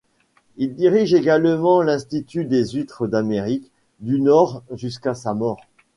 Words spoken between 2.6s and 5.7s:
huîtres d’Amérique du Nord jusqu’à sa mort.